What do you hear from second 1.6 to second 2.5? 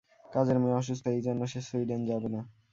Sweden যাবে না।